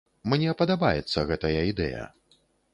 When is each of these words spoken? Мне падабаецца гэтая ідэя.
Мне 0.31 0.55
падабаецца 0.61 1.27
гэтая 1.33 1.61
ідэя. 1.75 2.03